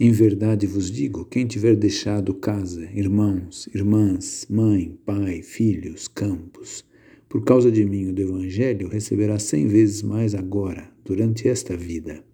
[0.00, 6.84] Em verdade vos digo: quem tiver deixado casa, irmãos, irmãs, mãe, pai, filhos, campos,
[7.28, 12.24] por causa de mim o do Evangelho, receberá cem vezes mais agora, durante esta vida.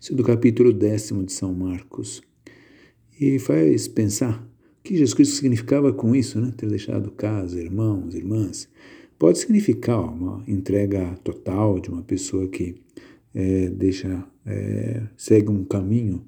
[0.00, 2.22] Isso é do capítulo décimo de São Marcos.
[3.20, 4.44] E faz pensar
[4.78, 6.52] o que Jesus Cristo significava com isso, né?
[6.56, 8.68] Ter deixado casa, irmãos, irmãs.
[9.18, 12.74] Pode significar uma entrega total de uma pessoa que
[13.32, 16.24] é, deixa, é, segue um caminho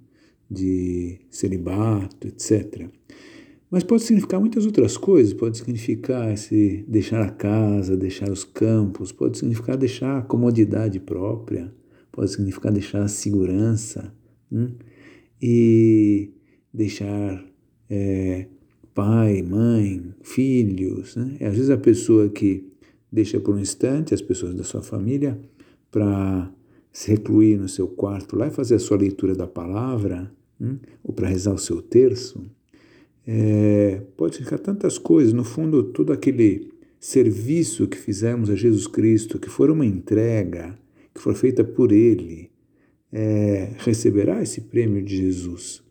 [0.50, 2.88] de celibato, etc.
[3.70, 9.10] Mas pode significar muitas outras coisas, pode significar esse deixar a casa, deixar os campos,
[9.10, 11.74] pode significar deixar a comodidade própria,
[12.12, 14.14] pode significar deixar a segurança
[14.52, 14.74] hum?
[15.42, 16.30] e
[16.72, 17.44] deixar
[17.90, 18.46] é,
[18.94, 21.16] pai, mãe, filhos.
[21.16, 21.36] Né?
[21.40, 22.70] E às vezes a pessoa que
[23.10, 25.38] deixa por um instante as pessoas da sua família
[25.90, 26.50] para
[26.94, 30.78] se recluir no seu quarto lá e fazer a sua leitura da palavra, hum?
[31.02, 32.40] ou para rezar o seu terço,
[33.26, 35.32] é, pode significar tantas coisas.
[35.32, 40.78] No fundo, todo aquele serviço que fizemos a Jesus Cristo, que for uma entrega,
[41.12, 42.48] que for feita por Ele,
[43.12, 45.82] é, receberá esse prêmio de Jesus.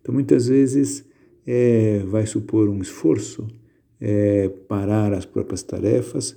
[0.00, 1.04] Então, muitas vezes,
[1.44, 3.48] é, vai supor um esforço,
[4.00, 6.36] é, parar as próprias tarefas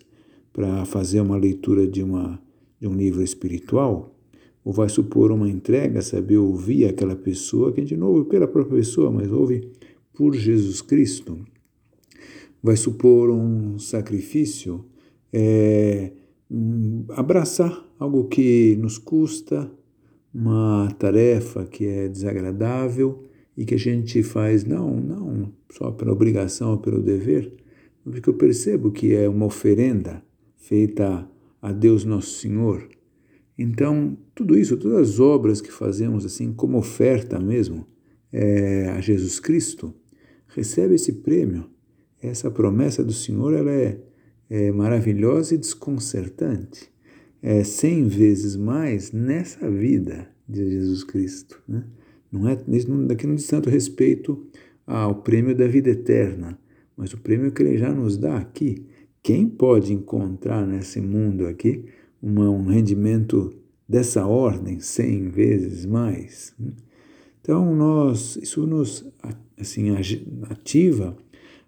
[0.52, 2.42] para fazer uma leitura de, uma,
[2.80, 4.16] de um livro espiritual,
[4.64, 9.12] ou vai supor uma entrega, saber ouvir aquela pessoa, que de novo pela própria pessoa,
[9.12, 9.70] mas ouve
[10.14, 11.40] por Jesus Cristo.
[12.62, 14.86] Vai supor um sacrifício,
[15.32, 16.12] é,
[17.10, 19.72] abraçar algo que nos custa,
[20.34, 23.24] uma tarefa que é desagradável
[23.58, 27.52] e que a gente faz não, não só pela obrigação ou pelo dever,
[28.04, 30.24] porque eu percebo que é uma oferenda
[30.58, 31.28] feita
[31.62, 32.88] a Deus Nosso Senhor
[33.62, 37.86] então, tudo isso, todas as obras que fazemos assim como oferta mesmo
[38.32, 39.94] é, a Jesus Cristo,
[40.48, 41.66] recebe esse prêmio.
[42.22, 44.00] Essa promessa do Senhor ela é,
[44.50, 46.90] é maravilhosa e desconcertante.
[47.42, 51.62] É cem vezes mais nessa vida de Jesus Cristo.
[51.68, 51.84] Né?
[52.32, 52.58] Não é,
[53.08, 54.48] daqui não diz tanto respeito
[54.88, 56.58] ao prêmio da vida eterna,
[56.96, 58.86] mas o prêmio que ele já nos dá aqui.
[59.22, 61.86] Quem pode encontrar nesse mundo aqui
[62.22, 63.54] uma, um rendimento
[63.88, 66.56] dessa ordem cem vezes mais.
[67.42, 69.06] Então nós isso nos
[69.60, 69.90] assim
[70.50, 71.18] ativa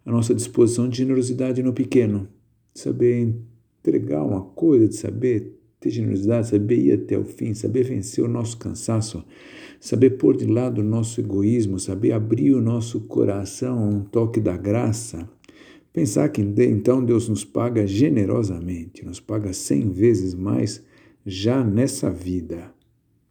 [0.06, 2.28] a nossa disposição de generosidade no pequeno,
[2.74, 3.36] de saber
[3.80, 8.28] entregar uma coisa, de saber ter generosidade, saber ir até o fim, saber vencer o
[8.28, 9.26] nosso cansaço,
[9.80, 14.40] saber pôr de lado o nosso egoísmo, saber abrir o nosso coração a um toque
[14.40, 15.28] da graça,
[15.94, 20.82] Pensar que então Deus nos paga generosamente, nos paga cem vezes mais
[21.26, 22.74] já nessa vida.